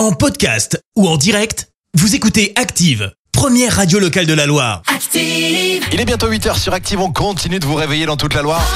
[0.00, 4.80] En podcast ou en direct, vous écoutez Active, première radio locale de la Loire.
[4.86, 5.84] Active.
[5.92, 8.66] Il est bientôt 8h sur Active, on continue de vous réveiller dans toute la Loire.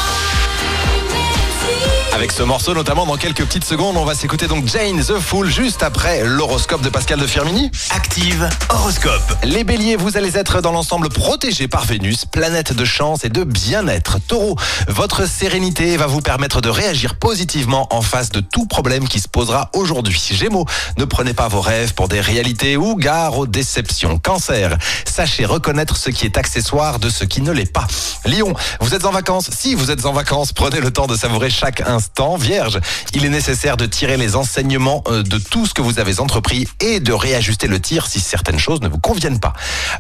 [2.15, 5.51] Avec ce morceau, notamment dans quelques petites secondes, on va s'écouter donc Jane the Fool
[5.51, 7.73] juste après l'horoscope de Pascal de Firmini.
[7.91, 9.35] Active horoscope.
[9.43, 13.43] Les béliers, vous allez être dans l'ensemble protégés par Vénus, planète de chance et de
[13.43, 14.19] bien-être.
[14.29, 14.55] Taureau,
[14.87, 19.27] votre sérénité va vous permettre de réagir positivement en face de tout problème qui se
[19.27, 20.23] posera aujourd'hui.
[20.31, 20.67] Gémeaux,
[20.99, 24.21] ne prenez pas vos rêves pour des réalités ou gare aux déceptions.
[24.21, 27.89] Cancer, sachez reconnaître ce qui est accessoire de ce qui ne l'est pas.
[28.25, 29.51] Lion, vous êtes en vacances.
[29.51, 32.04] Si vous êtes en vacances, prenez le temps de savourer chaque instant.
[32.39, 32.81] Vierge,
[33.13, 36.67] il est nécessaire de tirer les enseignements euh, de tout ce que vous avez entrepris
[36.81, 39.53] et de réajuster le tir si certaines choses ne vous conviennent pas.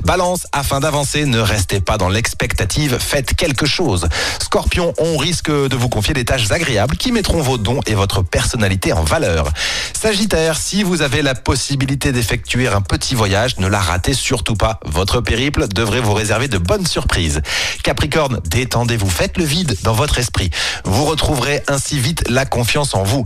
[0.04, 4.08] Balance, afin d'avancer, ne restez pas dans l'expectative, faites quelque chose.
[4.42, 8.22] Scorpion, on risque de vous confier des tâches agréables qui mettront vos dons et votre
[8.22, 9.50] personnalité en valeur.
[9.92, 14.80] Sagittaire, si vous avez la possibilité d'effectuer un petit voyage, ne la ratez surtout pas.
[14.84, 17.42] Votre périple devrait vous réserver de bonnes surprises.
[17.82, 20.50] Capricorne, détendez-vous, faites le vide dans votre esprit.
[20.84, 23.24] Vous retrouverez ainsi vite la confiance en vous.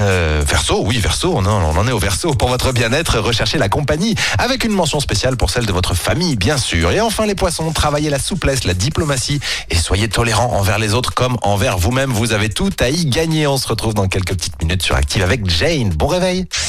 [0.00, 2.32] Euh, verso, oui, verso, on on en est au verso.
[2.34, 6.36] Pour votre bien-être, recherchez la compagnie, avec une mention spéciale pour celle de votre famille,
[6.36, 6.90] bien sûr.
[6.90, 11.12] Et enfin, les poissons, travaillez la souplesse, la diplomatie, et soyez tolérants envers les autres
[11.14, 12.12] comme envers vous-même.
[12.12, 13.46] Vous avez tout à y gagner.
[13.46, 15.90] On se retrouve dans quelques petites minutes sur Active avec Jane.
[15.90, 16.46] Bon réveil